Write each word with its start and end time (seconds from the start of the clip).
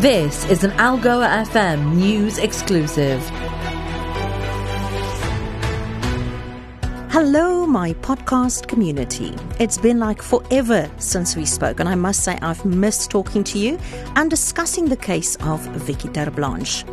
This 0.00 0.48
is 0.48 0.64
an 0.64 0.70
Algoa 0.72 1.44
FM 1.44 1.94
news 1.96 2.38
exclusive. 2.38 3.20
Hello, 7.10 7.66
my 7.66 7.92
podcast 7.94 8.68
community. 8.68 9.36
It's 9.58 9.76
been 9.76 9.98
like 9.98 10.22
forever 10.22 10.90
since 10.96 11.36
we 11.36 11.44
spoke, 11.44 11.80
and 11.80 11.88
I 11.88 11.94
must 11.94 12.24
say 12.24 12.38
I've 12.40 12.64
missed 12.64 13.10
talking 13.10 13.44
to 13.44 13.58
you 13.58 13.78
and 14.16 14.30
discussing 14.30 14.86
the 14.86 14.96
case 14.96 15.36
of 15.36 15.60
Vicki 15.76 16.08
Terblanche. 16.08 16.84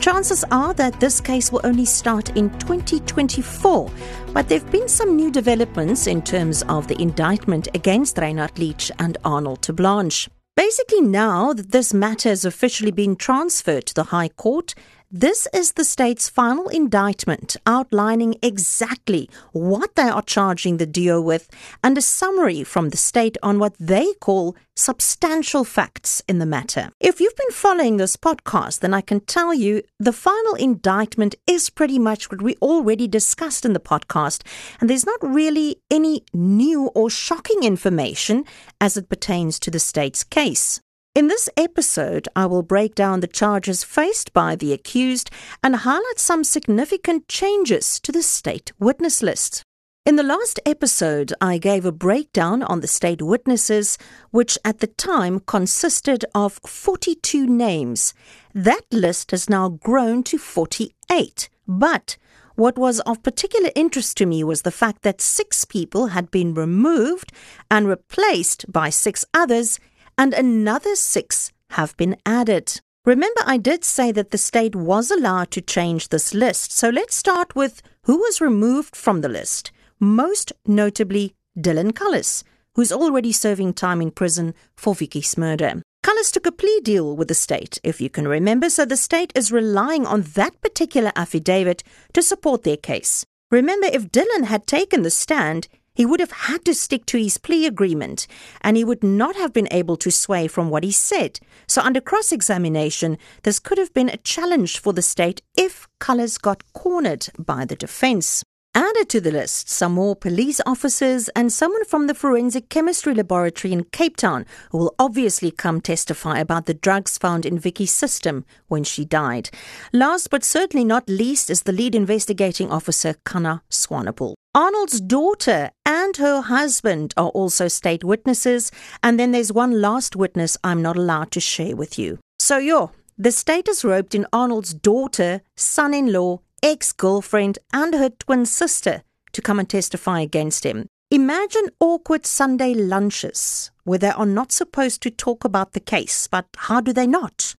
Chances 0.00 0.44
are 0.52 0.72
that 0.74 1.00
this 1.00 1.20
case 1.20 1.50
will 1.50 1.60
only 1.64 1.84
start 1.84 2.36
in 2.36 2.50
2024, 2.60 3.90
but 4.32 4.48
there 4.48 4.60
have 4.60 4.70
been 4.70 4.88
some 4.88 5.16
new 5.16 5.30
developments 5.30 6.06
in 6.06 6.22
terms 6.22 6.62
of 6.68 6.86
the 6.86 7.00
indictment 7.02 7.66
against 7.74 8.16
Reinhard 8.16 8.56
Leach 8.58 8.92
and 9.00 9.18
Arnold 9.24 9.62
Terblanche. 9.62 10.28
Basically, 10.56 11.00
now 11.00 11.52
that 11.52 11.72
this 11.72 11.92
matter 11.92 12.28
has 12.28 12.44
officially 12.44 12.92
been 12.92 13.16
transferred 13.16 13.86
to 13.86 13.94
the 13.94 14.04
High 14.04 14.28
Court, 14.28 14.74
this 15.10 15.48
is 15.54 15.72
the 15.72 15.84
state's 15.84 16.28
final 16.28 16.68
indictment 16.68 17.56
outlining 17.64 18.34
exactly 18.42 19.30
what 19.52 19.94
they 19.94 20.02
are 20.02 20.20
charging 20.20 20.76
the 20.76 20.84
DO 20.84 21.22
with 21.22 21.48
and 21.82 21.96
a 21.96 22.02
summary 22.02 22.62
from 22.62 22.90
the 22.90 22.98
state 22.98 23.38
on 23.42 23.58
what 23.58 23.74
they 23.80 24.12
call 24.20 24.54
substantial 24.76 25.64
facts 25.64 26.22
in 26.28 26.38
the 26.38 26.46
matter. 26.46 26.90
If 27.00 27.20
you've 27.20 27.36
been 27.36 27.52
following 27.52 27.96
this 27.96 28.16
podcast, 28.16 28.80
then 28.80 28.92
I 28.92 29.00
can 29.00 29.20
tell 29.20 29.54
you 29.54 29.82
the 29.98 30.12
final 30.12 30.54
indictment 30.54 31.34
is 31.46 31.70
pretty 31.70 31.98
much 31.98 32.30
what 32.30 32.42
we 32.42 32.56
already 32.56 33.08
discussed 33.08 33.64
in 33.64 33.72
the 33.72 33.80
podcast, 33.80 34.42
and 34.78 34.90
there's 34.90 35.06
not 35.06 35.20
really 35.22 35.80
any 35.90 36.22
new 36.34 36.88
or 36.88 37.08
shocking 37.08 37.62
information 37.62 38.44
as 38.78 38.98
it 38.98 39.08
pertains 39.08 39.58
to 39.60 39.70
the 39.70 39.80
state's 39.80 40.22
case. 40.22 40.80
In 41.18 41.26
this 41.26 41.48
episode, 41.56 42.28
I 42.36 42.46
will 42.46 42.62
break 42.62 42.94
down 42.94 43.18
the 43.18 43.26
charges 43.26 43.82
faced 43.82 44.32
by 44.32 44.54
the 44.54 44.72
accused 44.72 45.32
and 45.64 45.74
highlight 45.74 46.20
some 46.20 46.44
significant 46.44 47.26
changes 47.26 47.98
to 48.02 48.12
the 48.12 48.22
state 48.22 48.70
witness 48.78 49.20
list. 49.20 49.64
In 50.06 50.14
the 50.14 50.22
last 50.22 50.60
episode, 50.64 51.32
I 51.40 51.58
gave 51.58 51.84
a 51.84 51.90
breakdown 51.90 52.62
on 52.62 52.82
the 52.82 52.86
state 52.86 53.20
witnesses, 53.20 53.98
which 54.30 54.56
at 54.64 54.78
the 54.78 54.86
time 54.86 55.40
consisted 55.40 56.24
of 56.36 56.60
42 56.64 57.48
names. 57.48 58.14
That 58.54 58.84
list 58.92 59.32
has 59.32 59.50
now 59.50 59.70
grown 59.70 60.22
to 60.22 60.38
48. 60.38 61.48
But 61.66 62.16
what 62.54 62.78
was 62.78 63.00
of 63.00 63.24
particular 63.24 63.70
interest 63.74 64.16
to 64.18 64.26
me 64.26 64.44
was 64.44 64.62
the 64.62 64.70
fact 64.70 65.02
that 65.02 65.20
six 65.20 65.64
people 65.64 66.08
had 66.08 66.30
been 66.30 66.54
removed 66.54 67.32
and 67.68 67.88
replaced 67.88 68.70
by 68.70 68.90
six 68.90 69.24
others 69.34 69.80
and 70.18 70.34
another 70.34 70.96
six 70.96 71.52
have 71.70 71.96
been 71.96 72.16
added. 72.26 72.80
Remember, 73.06 73.40
I 73.46 73.56
did 73.56 73.84
say 73.84 74.12
that 74.12 74.32
the 74.32 74.36
state 74.36 74.74
was 74.74 75.10
allowed 75.10 75.50
to 75.52 75.62
change 75.62 76.08
this 76.08 76.34
list, 76.34 76.72
so 76.72 76.90
let's 76.90 77.14
start 77.14 77.54
with 77.54 77.80
who 78.02 78.18
was 78.18 78.40
removed 78.40 78.96
from 78.96 79.22
the 79.22 79.28
list. 79.28 79.70
Most 80.00 80.52
notably, 80.66 81.34
Dylan 81.56 81.92
Cullis, 81.92 82.42
who's 82.74 82.92
already 82.92 83.32
serving 83.32 83.72
time 83.72 84.02
in 84.02 84.10
prison 84.10 84.54
for 84.76 84.94
Vicki's 84.94 85.38
murder. 85.38 85.80
Cullis 86.02 86.30
took 86.30 86.46
a 86.46 86.52
plea 86.52 86.80
deal 86.82 87.16
with 87.16 87.28
the 87.28 87.34
state, 87.34 87.80
if 87.82 88.00
you 88.00 88.10
can 88.10 88.28
remember, 88.28 88.68
so 88.70 88.84
the 88.84 88.96
state 88.96 89.32
is 89.34 89.52
relying 89.52 90.06
on 90.06 90.22
that 90.34 90.60
particular 90.60 91.12
affidavit 91.16 91.82
to 92.12 92.22
support 92.22 92.62
their 92.62 92.76
case. 92.76 93.24
Remember, 93.50 93.86
if 93.86 94.10
Dylan 94.10 94.44
had 94.44 94.66
taken 94.66 95.02
the 95.02 95.10
stand, 95.10 95.68
he 95.98 96.06
would 96.06 96.20
have 96.20 96.30
had 96.30 96.64
to 96.64 96.74
stick 96.74 97.04
to 97.06 97.18
his 97.18 97.38
plea 97.38 97.66
agreement 97.66 98.28
and 98.60 98.76
he 98.76 98.84
would 98.84 99.02
not 99.02 99.34
have 99.34 99.52
been 99.52 99.66
able 99.72 99.96
to 99.96 100.12
sway 100.12 100.46
from 100.46 100.70
what 100.70 100.84
he 100.84 100.92
said. 100.92 101.40
So, 101.66 101.82
under 101.82 102.00
cross 102.00 102.30
examination, 102.30 103.18
this 103.42 103.58
could 103.58 103.78
have 103.78 103.92
been 103.92 104.08
a 104.08 104.16
challenge 104.18 104.78
for 104.78 104.92
the 104.92 105.02
state 105.02 105.42
if 105.56 105.88
Cullis 106.00 106.40
got 106.40 106.62
cornered 106.72 107.26
by 107.36 107.64
the 107.64 107.74
defense. 107.74 108.44
Added 108.76 109.08
to 109.08 109.20
the 109.20 109.32
list, 109.32 109.68
some 109.68 109.92
more 109.92 110.14
police 110.14 110.60
officers 110.64 111.28
and 111.30 111.52
someone 111.52 111.84
from 111.84 112.06
the 112.06 112.14
Forensic 112.14 112.68
Chemistry 112.68 113.12
Laboratory 113.12 113.72
in 113.72 113.82
Cape 113.82 114.16
Town 114.16 114.46
who 114.70 114.78
will 114.78 114.94
obviously 115.00 115.50
come 115.50 115.80
testify 115.80 116.38
about 116.38 116.66
the 116.66 116.74
drugs 116.74 117.18
found 117.18 117.44
in 117.44 117.58
Vicki's 117.58 117.90
system 117.90 118.44
when 118.68 118.84
she 118.84 119.04
died. 119.04 119.50
Last 119.92 120.30
but 120.30 120.44
certainly 120.44 120.84
not 120.84 121.08
least 121.08 121.50
is 121.50 121.62
the 121.62 121.72
lead 121.72 121.96
investigating 121.96 122.70
officer, 122.70 123.16
Kana 123.24 123.62
Swanepoel. 123.68 124.34
Arnold's 124.58 125.00
daughter 125.00 125.70
and 125.86 126.16
her 126.16 126.40
husband 126.40 127.14
are 127.16 127.28
also 127.28 127.68
state 127.68 128.02
witnesses, 128.02 128.72
and 129.04 129.16
then 129.16 129.30
there's 129.30 129.52
one 129.52 129.80
last 129.80 130.16
witness 130.16 130.56
I'm 130.64 130.82
not 130.82 130.96
allowed 130.96 131.30
to 131.30 131.40
share 131.40 131.76
with 131.76 131.96
you. 131.96 132.18
So, 132.40 132.58
yo, 132.58 132.90
the 133.16 133.30
state 133.30 133.68
has 133.68 133.84
roped 133.84 134.16
in 134.16 134.26
Arnold's 134.32 134.74
daughter, 134.74 135.42
son 135.56 135.94
in 135.94 136.12
law, 136.12 136.40
ex 136.60 136.92
girlfriend, 136.92 137.60
and 137.72 137.94
her 137.94 138.08
twin 138.08 138.46
sister 138.46 139.04
to 139.30 139.40
come 139.40 139.60
and 139.60 139.70
testify 139.70 140.22
against 140.22 140.64
him. 140.64 140.88
Imagine 141.12 141.68
awkward 141.78 142.26
Sunday 142.26 142.74
lunches 142.74 143.70
where 143.84 144.00
they 144.00 144.10
are 144.10 144.26
not 144.26 144.50
supposed 144.50 145.02
to 145.02 145.10
talk 145.12 145.44
about 145.44 145.72
the 145.72 145.78
case, 145.94 146.26
but 146.26 146.46
how 146.56 146.80
do 146.80 146.92
they 146.92 147.06
not? 147.06 147.54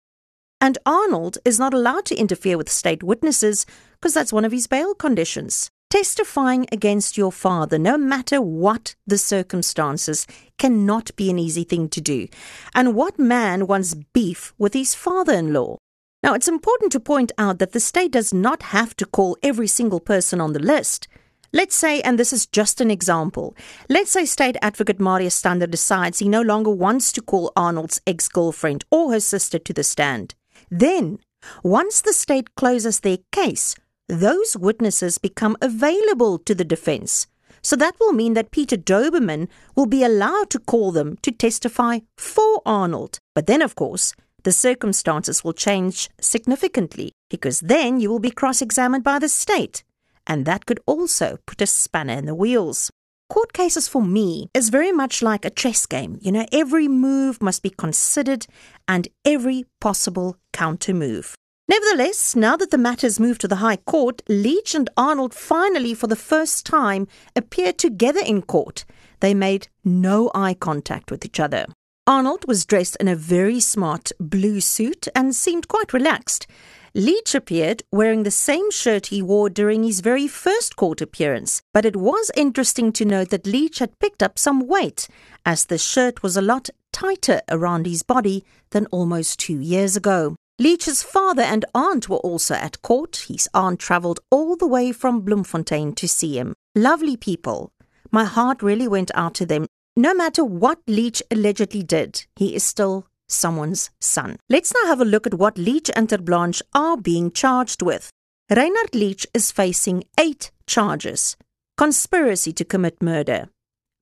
And 0.60 0.78
Arnold 0.84 1.38
is 1.44 1.60
not 1.60 1.72
allowed 1.72 2.06
to 2.06 2.16
interfere 2.16 2.58
with 2.58 2.68
state 2.68 3.04
witnesses 3.04 3.66
because 3.92 4.14
that's 4.14 4.32
one 4.32 4.44
of 4.44 4.50
his 4.50 4.66
bail 4.66 4.96
conditions. 4.96 5.70
Testifying 5.90 6.66
against 6.70 7.16
your 7.16 7.32
father, 7.32 7.78
no 7.78 7.96
matter 7.96 8.42
what 8.42 8.94
the 9.06 9.16
circumstances, 9.16 10.26
cannot 10.58 11.16
be 11.16 11.30
an 11.30 11.38
easy 11.38 11.64
thing 11.64 11.88
to 11.88 12.00
do. 12.02 12.28
And 12.74 12.94
what 12.94 13.18
man 13.18 13.66
wants 13.66 13.94
beef 13.94 14.52
with 14.58 14.74
his 14.74 14.94
father 14.94 15.32
in 15.32 15.54
law? 15.54 15.78
Now, 16.22 16.34
it's 16.34 16.46
important 16.46 16.92
to 16.92 17.00
point 17.00 17.32
out 17.38 17.58
that 17.58 17.72
the 17.72 17.80
state 17.80 18.10
does 18.10 18.34
not 18.34 18.64
have 18.64 18.94
to 18.96 19.06
call 19.06 19.38
every 19.42 19.66
single 19.66 19.98
person 19.98 20.42
on 20.42 20.52
the 20.52 20.58
list. 20.58 21.08
Let's 21.54 21.74
say, 21.74 22.02
and 22.02 22.18
this 22.18 22.34
is 22.34 22.44
just 22.44 22.82
an 22.82 22.90
example, 22.90 23.56
let's 23.88 24.10
say 24.10 24.26
State 24.26 24.58
Advocate 24.60 25.00
Marius 25.00 25.36
Stander 25.36 25.66
decides 25.66 26.18
he 26.18 26.28
no 26.28 26.42
longer 26.42 26.70
wants 26.70 27.12
to 27.12 27.22
call 27.22 27.50
Arnold's 27.56 28.02
ex 28.06 28.28
girlfriend 28.28 28.84
or 28.90 29.12
her 29.12 29.20
sister 29.20 29.58
to 29.60 29.72
the 29.72 29.84
stand. 29.84 30.34
Then, 30.70 31.18
once 31.62 32.02
the 32.02 32.12
state 32.12 32.54
closes 32.56 33.00
their 33.00 33.18
case, 33.32 33.74
those 34.08 34.56
witnesses 34.56 35.18
become 35.18 35.56
available 35.60 36.38
to 36.38 36.54
the 36.54 36.64
defense. 36.64 37.26
So 37.62 37.76
that 37.76 37.96
will 38.00 38.12
mean 38.12 38.34
that 38.34 38.50
Peter 38.50 38.76
Daubermann 38.76 39.48
will 39.76 39.86
be 39.86 40.02
allowed 40.02 40.50
to 40.50 40.58
call 40.58 40.92
them 40.92 41.18
to 41.22 41.30
testify 41.30 42.00
for 42.16 42.62
Arnold. 42.64 43.18
But 43.34 43.46
then, 43.46 43.62
of 43.62 43.74
course, 43.74 44.14
the 44.44 44.52
circumstances 44.52 45.44
will 45.44 45.52
change 45.52 46.08
significantly 46.20 47.12
because 47.28 47.60
then 47.60 48.00
you 48.00 48.08
will 48.08 48.20
be 48.20 48.30
cross 48.30 48.62
examined 48.62 49.04
by 49.04 49.18
the 49.18 49.28
state. 49.28 49.84
And 50.26 50.46
that 50.46 50.66
could 50.66 50.80
also 50.86 51.38
put 51.46 51.60
a 51.60 51.66
spanner 51.66 52.14
in 52.14 52.26
the 52.26 52.34
wheels. 52.34 52.90
Court 53.28 53.52
cases 53.52 53.88
for 53.88 54.00
me 54.00 54.48
is 54.54 54.70
very 54.70 54.92
much 54.92 55.20
like 55.20 55.44
a 55.44 55.50
chess 55.50 55.84
game. 55.84 56.18
You 56.22 56.32
know, 56.32 56.46
every 56.50 56.88
move 56.88 57.42
must 57.42 57.62
be 57.62 57.70
considered 57.70 58.46
and 58.86 59.08
every 59.24 59.66
possible 59.80 60.36
counter 60.52 60.94
move. 60.94 61.34
Nevertheless, 61.68 62.34
now 62.34 62.56
that 62.56 62.70
the 62.70 62.78
matters 62.78 63.20
moved 63.20 63.42
to 63.42 63.48
the 63.48 63.56
High 63.56 63.76
Court, 63.76 64.22
Leach 64.26 64.74
and 64.74 64.88
Arnold 64.96 65.34
finally, 65.34 65.92
for 65.92 66.06
the 66.06 66.16
first 66.16 66.64
time, 66.64 67.06
appeared 67.36 67.76
together 67.76 68.22
in 68.24 68.40
court. 68.40 68.86
They 69.20 69.34
made 69.34 69.68
no 69.84 70.30
eye 70.34 70.54
contact 70.54 71.10
with 71.10 71.26
each 71.26 71.38
other. 71.38 71.66
Arnold 72.06 72.46
was 72.48 72.64
dressed 72.64 72.96
in 73.00 73.06
a 73.06 73.14
very 73.14 73.60
smart 73.60 74.12
blue 74.18 74.62
suit 74.62 75.08
and 75.14 75.34
seemed 75.34 75.68
quite 75.68 75.92
relaxed. 75.92 76.46
Leach 76.94 77.34
appeared 77.34 77.82
wearing 77.92 78.22
the 78.22 78.30
same 78.30 78.70
shirt 78.70 79.08
he 79.08 79.20
wore 79.20 79.50
during 79.50 79.82
his 79.82 80.00
very 80.00 80.26
first 80.26 80.74
court 80.74 81.02
appearance, 81.02 81.60
but 81.74 81.84
it 81.84 81.96
was 81.96 82.30
interesting 82.34 82.92
to 82.92 83.04
note 83.04 83.28
that 83.28 83.46
Leach 83.46 83.80
had 83.80 83.98
picked 83.98 84.22
up 84.22 84.38
some 84.38 84.66
weight, 84.66 85.06
as 85.44 85.66
the 85.66 85.76
shirt 85.76 86.22
was 86.22 86.34
a 86.34 86.40
lot 86.40 86.70
tighter 86.94 87.42
around 87.50 87.84
his 87.84 88.02
body 88.02 88.42
than 88.70 88.86
almost 88.86 89.38
two 89.38 89.60
years 89.60 89.96
ago. 89.96 90.34
Leach's 90.60 91.04
father 91.04 91.42
and 91.42 91.64
aunt 91.72 92.08
were 92.08 92.16
also 92.16 92.54
at 92.54 92.82
court. 92.82 93.26
His 93.28 93.48
aunt 93.54 93.78
travelled 93.78 94.18
all 94.30 94.56
the 94.56 94.66
way 94.66 94.90
from 94.90 95.20
Bloemfontein 95.20 95.94
to 95.94 96.08
see 96.08 96.36
him. 96.36 96.54
Lovely 96.74 97.16
people. 97.16 97.70
My 98.10 98.24
heart 98.24 98.60
really 98.60 98.88
went 98.88 99.12
out 99.14 99.34
to 99.34 99.46
them. 99.46 99.66
No 99.96 100.14
matter 100.14 100.44
what 100.44 100.80
Leach 100.88 101.22
allegedly 101.30 101.82
did, 101.82 102.26
he 102.36 102.56
is 102.56 102.64
still 102.64 103.06
someone's 103.28 103.90
son. 104.00 104.36
Let's 104.48 104.72
now 104.74 104.88
have 104.88 105.00
a 105.00 105.04
look 105.04 105.26
at 105.26 105.34
what 105.34 105.58
Leach 105.58 105.90
and 105.94 106.08
Terblanche 106.08 106.62
are 106.74 106.96
being 106.96 107.30
charged 107.30 107.82
with. 107.82 108.10
Reinhard 108.50 108.94
Leach 108.94 109.26
is 109.34 109.52
facing 109.52 110.04
eight 110.18 110.50
charges 110.66 111.36
conspiracy 111.76 112.52
to 112.52 112.64
commit 112.64 113.00
murder, 113.00 113.48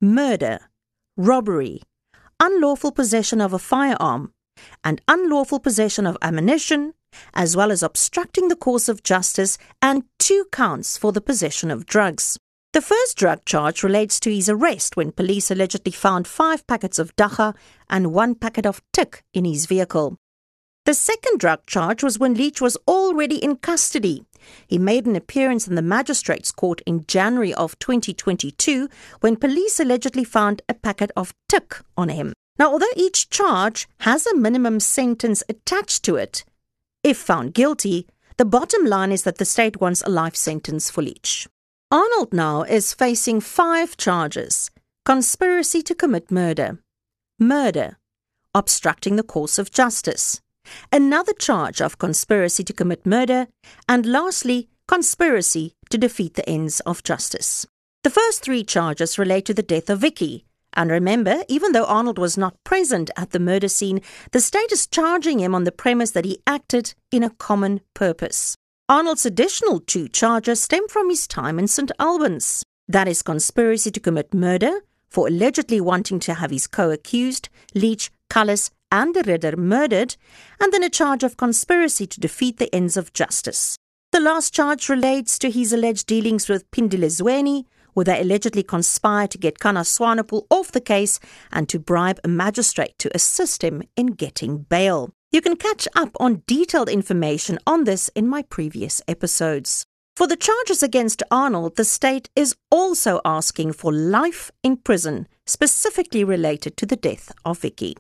murder, 0.01 0.59
robbery, 1.17 1.83
unlawful 2.41 2.91
possession 2.91 3.39
of 3.39 3.53
a 3.53 3.59
firearm, 3.59 4.33
and 4.85 5.01
unlawful 5.09 5.61
possession 5.61 6.07
of 6.07 6.17
ammunition, 6.23 6.95
as 7.35 7.57
well 7.57 7.71
as 7.71 7.83
obstructing 7.83 8.49
the 8.49 8.57
course 8.57 8.89
of 8.89 9.03
justice, 9.03 9.59
and 9.81 10.05
two 10.19 10.47
counts 10.53 10.97
for 10.97 11.13
the 11.13 11.21
possession 11.21 11.71
of 11.71 11.87
drugs. 11.87 12.39
The 12.73 12.83
first 12.83 13.17
drug 13.17 13.45
charge 13.47 13.83
relates 13.83 14.21
to 14.21 14.35
his 14.35 14.49
arrest 14.51 14.97
when 14.97 15.13
police 15.13 15.51
allegedly 15.51 15.93
found 15.93 16.27
five 16.27 16.67
packets 16.67 16.99
of 16.99 17.17
dagga 17.17 17.55
and 17.89 18.13
one 18.13 18.35
packet 18.35 18.67
of 18.67 18.83
tik 18.93 19.23
in 19.33 19.45
his 19.47 19.65
vehicle. 19.67 20.19
The 20.85 20.95
second 20.95 21.41
drug 21.41 21.67
charge 21.67 22.03
was 22.05 22.19
when 22.19 22.35
Leach 22.35 22.61
was 22.61 22.77
already 22.87 23.43
in 23.43 23.57
custody. 23.57 24.25
He 24.69 24.79
made 24.79 25.07
an 25.07 25.17
appearance 25.17 25.67
in 25.67 25.75
the 25.75 25.83
magistrates' 25.83 26.53
court 26.53 26.81
in 26.87 27.07
January 27.09 27.53
of 27.55 27.79
2022 27.79 28.89
when 29.21 29.37
police 29.37 29.81
allegedly 29.81 30.23
found 30.23 30.63
a 30.69 30.75
packet 30.75 31.11
of 31.17 31.35
tik 31.49 31.77
on 31.97 32.11
him. 32.11 32.35
Now, 32.59 32.73
although 32.73 32.87
each 32.97 33.31
charge 33.31 33.89
has 34.01 34.27
a 34.27 34.37
minimum 34.37 34.81
sentence 34.81 35.43
attached 35.49 36.03
to 36.05 36.17
it, 36.17 36.45
if 37.03 37.19
found 37.19 37.55
guilty, 37.55 38.07
the 38.37 38.45
bottom 38.45 38.85
line 38.85 39.13
is 39.13 39.23
that 39.23 39.39
the 39.39 39.45
state 39.45 39.81
wants 39.81 40.03
a 40.03 40.11
life 40.11 40.37
sentence 40.37 40.91
for 40.91 41.03
Leach. 41.03 41.49
Arnold 41.91 42.33
now 42.33 42.63
is 42.63 42.95
facing 42.95 43.41
five 43.41 43.97
charges 43.97 44.71
conspiracy 45.05 45.83
to 45.83 45.95
commit 45.95 46.33
murder, 46.33 46.81
murder, 47.39 47.97
obstructing 48.55 49.15
the 49.15 49.23
course 49.23 49.57
of 49.57 49.71
justice, 49.71 50.41
another 50.93 51.33
charge 51.33 51.81
of 51.81 51.99
conspiracy 51.99 52.65
to 52.65 52.73
commit 52.73 53.07
murder, 53.07 53.47
and 53.89 54.05
lastly, 54.05 54.69
conspiracy 54.89 55.75
to 55.91 55.97
defeat 55.97 56.35
the 56.35 56.49
ends 56.49 56.81
of 56.81 57.05
justice. 57.05 57.67
The 58.03 58.11
first 58.11 58.43
three 58.43 58.65
charges 58.65 59.19
relate 59.19 59.45
to 59.47 59.55
the 59.55 59.63
death 59.63 59.89
of 59.89 60.01
Vicki. 60.01 60.45
And 60.77 60.91
remember, 60.91 61.43
even 61.49 61.73
though 61.73 61.87
Arnold 61.87 62.19
was 62.19 62.37
not 62.37 62.63
present 62.63 63.11
at 63.17 63.31
the 63.31 63.41
murder 63.41 63.67
scene, 63.69 64.03
the 64.33 64.41
state 64.41 64.71
is 64.71 64.87
charging 64.87 65.41
him 65.41 65.55
on 65.55 65.65
the 65.65 65.73
premise 65.73 66.11
that 66.11 66.27
he 66.27 66.39
acted 66.47 66.95
in 67.11 67.23
a 67.25 67.31
common 67.31 67.81
purpose. 67.95 68.55
Arnold's 68.89 69.27
additional 69.27 69.81
two 69.81 70.07
charges 70.07 70.61
stem 70.61 70.87
from 70.89 71.09
his 71.09 71.27
time 71.27 71.59
in 71.59 71.67
St. 71.67 71.91
Albans. 71.99 72.63
That 72.87 73.09
is 73.09 73.23
conspiracy 73.23 73.91
to 73.91 74.01
commit 74.01 74.35
murder 74.35 74.81
for 75.09 75.27
allegedly 75.27 75.81
wanting 75.81 76.21
to 76.21 76.35
have 76.35 76.51
his 76.51 76.67
co-accused, 76.67 77.49
Leach, 77.75 78.11
Cullis, 78.29 78.71
and 78.93 79.15
de 79.15 79.23
Ridder 79.23 79.57
murdered, 79.57 80.17
and 80.61 80.73
then 80.73 80.85
a 80.85 80.91
charge 80.91 81.25
of 81.25 81.37
conspiracy 81.37 82.07
to 82.07 82.21
defeat 82.21 82.59
the 82.59 82.73
ends 82.75 82.97
of 82.97 83.13
justice. 83.13 83.77
The 84.13 84.21
last 84.21 84.55
charge 84.55 84.89
relates 84.89 85.39
to 85.41 85.51
his 85.51 85.73
alleged 85.73 86.07
dealings 86.07 86.49
with 86.49 86.71
Pindile 86.71 87.11
where 87.97 88.05
they 88.05 88.21
allegedly 88.21 88.63
conspired 88.63 89.31
to 89.31 89.39
get 89.39 89.59
Kana 89.59 89.81
Swanepoel 89.81 90.47
off 90.51 90.71
the 90.71 90.83
case 90.83 91.19
and 91.51 91.67
to 91.71 91.79
bribe 91.79 92.21
a 92.23 92.29
magistrate 92.29 92.95
to 92.99 93.11
assist 93.15 93.65
him 93.65 93.83
in 93.97 94.09
getting 94.09 94.59
bail. 94.59 95.09
You 95.33 95.41
can 95.41 95.57
catch 95.57 95.89
up 95.97 96.15
on 96.21 96.43
detailed 96.47 96.91
information 96.91 97.59
on 97.67 97.85
this 97.85 98.09
in 98.15 98.29
my 98.29 98.43
previous 98.43 99.01
episodes. 99.09 99.87
For 100.15 100.27
the 100.27 100.37
charges 100.37 100.83
against 100.83 101.23
Arnold, 101.31 101.77
the 101.77 101.85
state 101.85 102.29
is 102.37 102.55
also 102.71 103.23
asking 103.25 103.73
for 103.73 103.95
life 103.95 104.51
in 104.63 104.77
prison, 104.77 105.27
specifically 105.47 106.23
related 106.23 106.77
to 106.77 106.85
the 106.85 106.97
death 106.97 107.33
of 107.47 107.61
Vicki. 107.61 107.97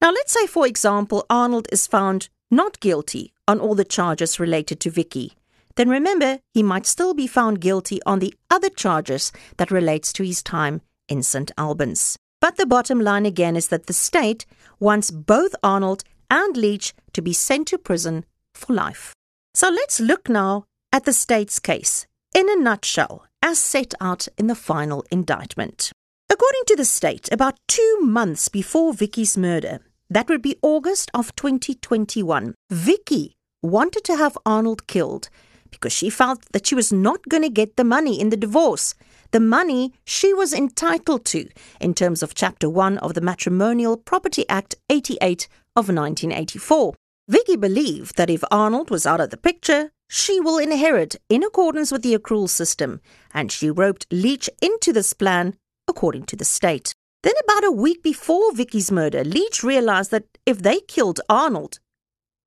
Now, 0.00 0.12
let's 0.12 0.32
say, 0.32 0.46
for 0.46 0.64
example, 0.64 1.26
Arnold 1.28 1.66
is 1.72 1.88
found 1.88 2.28
not 2.52 2.78
guilty 2.78 3.32
on 3.48 3.58
all 3.58 3.74
the 3.74 3.84
charges 3.84 4.38
related 4.38 4.78
to 4.80 4.90
Vicki. 4.90 5.32
Then 5.80 5.88
remember, 5.88 6.40
he 6.52 6.62
might 6.62 6.84
still 6.84 7.14
be 7.14 7.26
found 7.26 7.62
guilty 7.62 8.02
on 8.04 8.18
the 8.18 8.34
other 8.50 8.68
charges 8.68 9.32
that 9.56 9.70
relates 9.70 10.12
to 10.12 10.22
his 10.22 10.42
time 10.42 10.82
in 11.08 11.22
St. 11.22 11.50
Albans. 11.56 12.18
But 12.38 12.58
the 12.58 12.66
bottom 12.66 13.00
line 13.00 13.24
again 13.24 13.56
is 13.56 13.68
that 13.68 13.86
the 13.86 13.94
state 13.94 14.44
wants 14.78 15.10
both 15.10 15.54
Arnold 15.62 16.04
and 16.30 16.54
Leach 16.54 16.92
to 17.14 17.22
be 17.22 17.32
sent 17.32 17.68
to 17.68 17.78
prison 17.78 18.26
for 18.52 18.74
life. 18.74 19.14
So 19.54 19.70
let's 19.70 20.00
look 20.00 20.28
now 20.28 20.64
at 20.92 21.06
the 21.06 21.14
state's 21.14 21.58
case 21.58 22.06
in 22.34 22.50
a 22.50 22.56
nutshell, 22.56 23.24
as 23.42 23.58
set 23.58 23.94
out 24.02 24.28
in 24.36 24.48
the 24.48 24.54
final 24.54 25.06
indictment. 25.10 25.92
According 26.28 26.64
to 26.66 26.76
the 26.76 26.84
state, 26.84 27.32
about 27.32 27.58
two 27.68 28.00
months 28.02 28.50
before 28.50 28.92
Vicki's 28.92 29.38
murder, 29.38 29.78
that 30.10 30.28
would 30.28 30.42
be 30.42 30.58
August 30.60 31.10
of 31.14 31.34
2021, 31.36 32.54
Vicki 32.68 33.32
wanted 33.62 34.04
to 34.04 34.16
have 34.16 34.36
Arnold 34.44 34.86
killed 34.86 35.30
because 35.70 35.92
she 35.92 36.10
felt 36.10 36.44
that 36.52 36.66
she 36.66 36.74
was 36.74 36.92
not 36.92 37.28
going 37.28 37.42
to 37.42 37.48
get 37.48 37.76
the 37.76 37.84
money 37.84 38.20
in 38.20 38.30
the 38.30 38.36
divorce, 38.36 38.94
the 39.30 39.40
money 39.40 39.92
she 40.04 40.34
was 40.34 40.52
entitled 40.52 41.24
to 41.26 41.48
in 41.80 41.94
terms 41.94 42.22
of 42.22 42.34
Chapter 42.34 42.68
1 42.68 42.98
of 42.98 43.14
the 43.14 43.20
Matrimonial 43.20 43.96
Property 43.96 44.44
Act 44.48 44.74
88 44.88 45.48
of 45.76 45.88
1984. 45.88 46.94
Vicki 47.28 47.56
believed 47.56 48.16
that 48.16 48.30
if 48.30 48.42
Arnold 48.50 48.90
was 48.90 49.06
out 49.06 49.20
of 49.20 49.30
the 49.30 49.36
picture, 49.36 49.92
she 50.08 50.40
will 50.40 50.58
inherit 50.58 51.14
in 51.28 51.44
accordance 51.44 51.92
with 51.92 52.02
the 52.02 52.18
accrual 52.18 52.48
system, 52.48 53.00
and 53.32 53.52
she 53.52 53.70
roped 53.70 54.06
Leach 54.10 54.50
into 54.60 54.92
this 54.92 55.12
plan 55.12 55.54
according 55.86 56.24
to 56.24 56.36
the 56.36 56.44
state. 56.44 56.92
Then, 57.22 57.34
about 57.44 57.64
a 57.64 57.70
week 57.70 58.02
before 58.02 58.52
Vicki's 58.52 58.90
murder, 58.90 59.22
Leach 59.22 59.62
realized 59.62 60.10
that 60.10 60.24
if 60.44 60.58
they 60.62 60.80
killed 60.80 61.20
Arnold, 61.28 61.78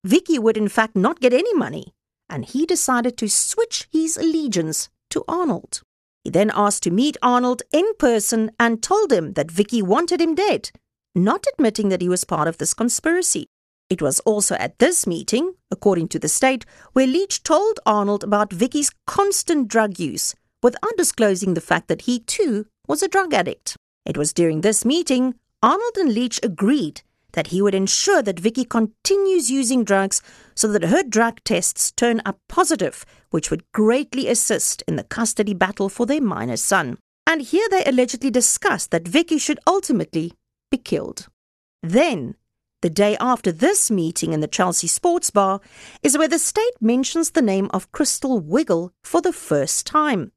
Vicki 0.04 0.38
would 0.38 0.58
in 0.58 0.68
fact 0.68 0.94
not 0.94 1.20
get 1.20 1.32
any 1.32 1.54
money, 1.54 1.93
and 2.28 2.44
he 2.44 2.66
decided 2.66 3.16
to 3.18 3.28
switch 3.28 3.88
his 3.92 4.16
allegiance 4.16 4.88
to 5.10 5.24
Arnold. 5.28 5.82
He 6.22 6.30
then 6.30 6.50
asked 6.54 6.82
to 6.84 6.90
meet 6.90 7.16
Arnold 7.22 7.62
in 7.72 7.86
person 7.98 8.50
and 8.58 8.82
told 8.82 9.12
him 9.12 9.34
that 9.34 9.50
Vicki 9.50 9.82
wanted 9.82 10.20
him 10.20 10.34
dead 10.34 10.70
not 11.14 11.46
admitting 11.52 11.88
that 11.90 12.00
he 12.02 12.08
was 12.08 12.24
part 12.24 12.48
of 12.48 12.58
this 12.58 12.74
conspiracy. 12.74 13.46
It 13.88 14.02
was 14.02 14.20
also 14.20 14.56
at 14.56 14.78
this 14.78 15.06
meeting, 15.06 15.54
according 15.70 16.08
to 16.08 16.18
the 16.18 16.28
state, 16.28 16.64
where 16.92 17.06
Leach 17.06 17.42
told 17.42 17.78
Arnold 17.86 18.24
about 18.24 18.52
Vicki's 18.52 18.90
constant 19.06 19.68
drug 19.68 19.98
use 19.98 20.34
without 20.62 20.96
disclosing 20.96 21.54
the 21.54 21.60
fact 21.60 21.88
that 21.88 22.02
he 22.02 22.18
too 22.20 22.66
was 22.88 23.02
a 23.02 23.08
drug 23.08 23.32
addict. 23.32 23.76
It 24.04 24.16
was 24.16 24.32
during 24.32 24.62
this 24.62 24.84
meeting 24.84 25.34
Arnold 25.62 25.96
and 25.96 26.12
Leach 26.12 26.40
agreed 26.42 27.02
that 27.34 27.48
he 27.48 27.62
would 27.62 27.74
ensure 27.74 28.22
that 28.22 28.40
Vicki 28.40 28.64
continues 28.64 29.50
using 29.50 29.84
drugs 29.84 30.22
so 30.54 30.66
that 30.68 30.84
her 30.84 31.02
drug 31.02 31.40
tests 31.44 31.92
turn 31.92 32.22
up 32.24 32.40
positive, 32.48 33.04
which 33.30 33.50
would 33.50 33.70
greatly 33.72 34.28
assist 34.28 34.82
in 34.88 34.96
the 34.96 35.04
custody 35.04 35.54
battle 35.54 35.88
for 35.88 36.06
their 36.06 36.20
minor 36.20 36.56
son. 36.56 36.98
And 37.26 37.42
here 37.42 37.68
they 37.70 37.84
allegedly 37.84 38.30
discussed 38.30 38.90
that 38.90 39.08
Vicki 39.08 39.38
should 39.38 39.58
ultimately 39.66 40.32
be 40.70 40.78
killed. 40.78 41.28
Then, 41.82 42.34
the 42.82 42.90
day 42.90 43.16
after 43.18 43.50
this 43.50 43.90
meeting 43.90 44.32
in 44.32 44.40
the 44.40 44.48
Chelsea 44.48 44.86
Sports 44.86 45.30
Bar 45.30 45.60
is 46.02 46.18
where 46.18 46.28
the 46.28 46.38
state 46.38 46.74
mentions 46.80 47.30
the 47.30 47.42
name 47.42 47.70
of 47.72 47.90
Crystal 47.92 48.38
Wiggle 48.38 48.92
for 49.02 49.22
the 49.22 49.32
first 49.32 49.86
time. 49.86 50.32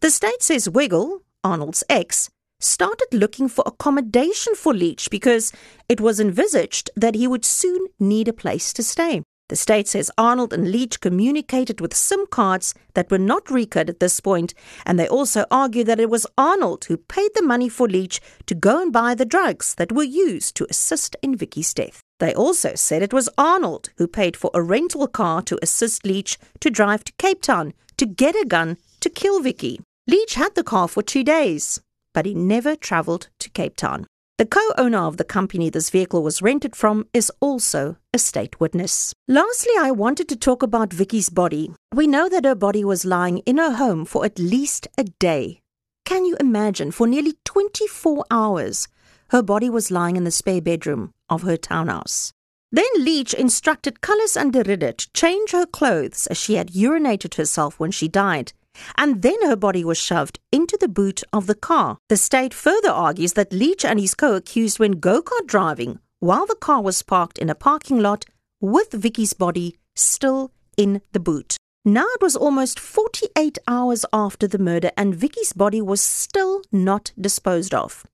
The 0.00 0.10
state 0.10 0.42
says 0.42 0.68
Wiggle, 0.68 1.22
Arnold's 1.42 1.82
ex, 1.88 2.30
started 2.64 3.08
looking 3.12 3.48
for 3.48 3.64
accommodation 3.66 4.54
for 4.54 4.72
Leach 4.72 5.10
because 5.10 5.52
it 5.88 6.00
was 6.00 6.20
envisaged 6.20 6.90
that 6.96 7.14
he 7.14 7.26
would 7.26 7.44
soon 7.44 7.86
need 7.98 8.28
a 8.28 8.32
place 8.32 8.72
to 8.74 8.82
stay. 8.82 9.22
The 9.48 9.56
state 9.56 9.86
says 9.86 10.10
Arnold 10.16 10.54
and 10.54 10.70
Leach 10.70 11.00
communicated 11.00 11.80
with 11.82 11.94
SIM 11.94 12.24
cards 12.30 12.74
that 12.94 13.10
were 13.10 13.18
not 13.18 13.50
RICA'd 13.50 13.90
at 13.90 14.00
this 14.00 14.18
point, 14.18 14.54
and 14.86 14.98
they 14.98 15.06
also 15.06 15.44
argue 15.50 15.84
that 15.84 16.00
it 16.00 16.08
was 16.08 16.26
Arnold 16.38 16.86
who 16.86 16.96
paid 16.96 17.32
the 17.34 17.42
money 17.42 17.68
for 17.68 17.86
Leach 17.86 18.18
to 18.46 18.54
go 18.54 18.80
and 18.80 18.90
buy 18.90 19.14
the 19.14 19.26
drugs 19.26 19.74
that 19.74 19.92
were 19.92 20.04
used 20.04 20.56
to 20.56 20.66
assist 20.70 21.16
in 21.22 21.36
Vicki's 21.36 21.74
death. 21.74 22.00
They 22.18 22.34
also 22.34 22.74
said 22.76 23.02
it 23.02 23.12
was 23.12 23.28
Arnold 23.36 23.90
who 23.98 24.06
paid 24.06 24.38
for 24.38 24.50
a 24.54 24.62
rental 24.62 25.06
car 25.06 25.42
to 25.42 25.58
assist 25.60 26.06
Leach 26.06 26.38
to 26.60 26.70
drive 26.70 27.04
to 27.04 27.12
Cape 27.18 27.42
Town 27.42 27.74
to 27.98 28.06
get 28.06 28.34
a 28.34 28.46
gun 28.46 28.78
to 29.00 29.10
kill 29.10 29.40
Vicki. 29.42 29.80
Leach 30.06 30.34
had 30.34 30.54
the 30.54 30.64
car 30.64 30.88
for 30.88 31.02
two 31.02 31.24
days, 31.24 31.78
but 32.14 32.26
he 32.26 32.34
never 32.34 32.76
travelled 32.76 33.28
to 33.38 33.50
Cape 33.50 33.76
Town. 33.76 34.06
The 34.38 34.46
co 34.46 34.72
owner 34.76 34.98
of 34.98 35.18
the 35.18 35.24
company 35.24 35.70
this 35.70 35.90
vehicle 35.90 36.22
was 36.22 36.42
rented 36.42 36.74
from 36.74 37.06
is 37.12 37.30
also 37.40 37.96
a 38.12 38.18
state 38.18 38.58
witness. 38.58 39.14
Lastly, 39.28 39.72
I 39.78 39.90
wanted 39.90 40.28
to 40.30 40.36
talk 40.36 40.62
about 40.62 40.92
Vicki's 40.92 41.28
body. 41.28 41.70
We 41.94 42.06
know 42.06 42.28
that 42.28 42.44
her 42.44 42.54
body 42.54 42.84
was 42.84 43.04
lying 43.04 43.38
in 43.38 43.58
her 43.58 43.72
home 43.72 44.04
for 44.04 44.24
at 44.24 44.38
least 44.38 44.88
a 44.98 45.04
day. 45.04 45.60
Can 46.04 46.24
you 46.24 46.36
imagine? 46.40 46.90
For 46.90 47.06
nearly 47.06 47.34
24 47.44 48.24
hours, 48.30 48.88
her 49.28 49.42
body 49.42 49.70
was 49.70 49.90
lying 49.90 50.16
in 50.16 50.24
the 50.24 50.30
spare 50.30 50.60
bedroom 50.60 51.12
of 51.28 51.42
her 51.42 51.56
townhouse. 51.56 52.32
Then 52.72 52.88
Leach 52.98 53.34
instructed 53.34 54.00
Cullis 54.00 54.36
and 54.36 54.52
de 54.52 54.62
Ridder 54.62 54.92
to 54.92 55.12
change 55.12 55.52
her 55.52 55.66
clothes 55.66 56.26
as 56.28 56.38
she 56.38 56.54
had 56.54 56.72
urinated 56.72 57.34
herself 57.34 57.78
when 57.78 57.90
she 57.90 58.08
died 58.08 58.54
and 58.96 59.22
then 59.22 59.36
her 59.44 59.56
body 59.56 59.84
was 59.84 59.98
shoved 59.98 60.38
into 60.50 60.76
the 60.80 60.88
boot 60.88 61.22
of 61.32 61.46
the 61.46 61.54
car. 61.54 61.98
The 62.08 62.16
state 62.16 62.54
further 62.54 62.90
argues 62.90 63.34
that 63.34 63.52
Leach 63.52 63.84
and 63.84 64.00
his 64.00 64.14
co 64.14 64.34
accused 64.34 64.78
went 64.78 65.00
go 65.00 65.22
kart 65.22 65.46
driving 65.46 65.98
while 66.20 66.46
the 66.46 66.54
car 66.54 66.80
was 66.80 67.02
parked 67.02 67.38
in 67.38 67.50
a 67.50 67.54
parking 67.54 67.98
lot 67.98 68.24
with 68.60 68.92
Vicki's 68.92 69.32
body 69.32 69.76
still 69.96 70.52
in 70.76 71.02
the 71.12 71.20
boot. 71.20 71.56
Now 71.84 72.06
it 72.14 72.22
was 72.22 72.36
almost 72.36 72.78
48 72.78 73.58
hours 73.66 74.06
after 74.12 74.46
the 74.46 74.58
murder, 74.58 74.92
and 74.96 75.16
Vicky's 75.16 75.52
body 75.52 75.82
was 75.82 76.00
still 76.00 76.62
not 76.70 77.12
disposed 77.20 77.74
of. 77.74 78.06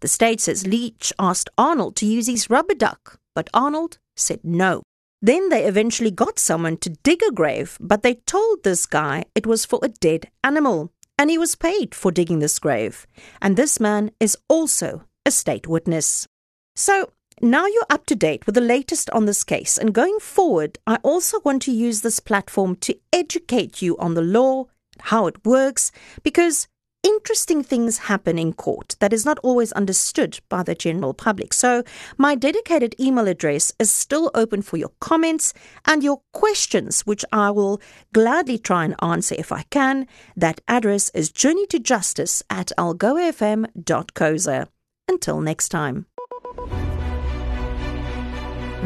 The 0.00 0.08
state 0.08 0.42
says 0.42 0.66
Leach 0.66 1.10
asked 1.18 1.48
Arnold 1.56 1.96
to 1.96 2.06
use 2.06 2.26
his 2.26 2.50
rubber 2.50 2.74
duck, 2.74 3.18
but 3.34 3.48
Arnold 3.54 3.96
said 4.14 4.40
no. 4.44 4.82
Then 5.20 5.48
they 5.48 5.64
eventually 5.64 6.10
got 6.10 6.38
someone 6.38 6.76
to 6.78 6.90
dig 6.90 7.22
a 7.22 7.32
grave, 7.32 7.76
but 7.80 8.02
they 8.02 8.14
told 8.14 8.62
this 8.62 8.86
guy 8.86 9.24
it 9.34 9.46
was 9.46 9.64
for 9.64 9.80
a 9.82 9.88
dead 9.88 10.30
animal. 10.44 10.92
and 11.18 11.30
he 11.30 11.38
was 11.38 11.56
paid 11.56 11.94
for 11.94 12.12
digging 12.12 12.38
this 12.38 12.60
grave. 12.60 13.06
And 13.42 13.56
this 13.56 13.80
man 13.80 14.12
is 14.20 14.36
also 14.48 15.02
a 15.26 15.32
state 15.32 15.66
witness. 15.66 16.28
So, 16.76 17.10
now 17.42 17.66
you're 17.66 17.90
up 17.90 18.06
to 18.06 18.14
date 18.14 18.46
with 18.46 18.54
the 18.54 18.60
latest 18.60 19.10
on 19.10 19.26
this 19.26 19.44
case, 19.44 19.78
and 19.78 19.92
going 19.92 20.18
forward, 20.20 20.78
I 20.86 20.96
also 21.02 21.40
want 21.44 21.62
to 21.62 21.72
use 21.72 22.00
this 22.00 22.20
platform 22.20 22.76
to 22.76 22.96
educate 23.12 23.82
you 23.82 23.96
on 23.98 24.14
the 24.14 24.22
law, 24.22 24.66
how 25.00 25.26
it 25.26 25.44
works, 25.44 25.90
because 26.22 26.68
interesting 27.08 27.62
things 27.62 27.98
happen 27.98 28.38
in 28.38 28.52
court 28.52 28.94
that 29.00 29.12
is 29.14 29.24
not 29.24 29.38
always 29.38 29.72
understood 29.72 30.38
by 30.50 30.62
the 30.62 30.74
general 30.74 31.14
public. 31.14 31.54
So, 31.54 31.82
my 32.18 32.34
dedicated 32.34 32.94
email 33.00 33.26
address 33.26 33.72
is 33.78 33.90
still 33.90 34.30
open 34.34 34.60
for 34.62 34.76
your 34.76 34.92
comments 35.00 35.54
and 35.86 36.04
your 36.04 36.20
questions, 36.32 37.06
which 37.06 37.24
I 37.32 37.50
will 37.50 37.80
gladly 38.12 38.58
try 38.58 38.84
and 38.84 38.94
answer 39.02 39.34
if 39.38 39.50
I 39.50 39.62
can. 39.70 40.06
That 40.36 40.60
address 40.68 41.10
is 41.14 41.32
journeytojustice 41.32 42.42
at 42.50 42.72
algoafm.coza. 42.76 44.68
Until 45.08 45.40
next 45.40 45.70
time. 45.70 46.06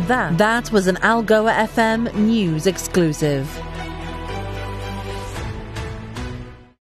That, 0.07 0.39
that 0.39 0.71
was 0.71 0.87
an 0.87 0.97
Algoa 0.97 1.67
FM 1.67 2.15
news 2.15 2.67
exclusive. 2.67 3.47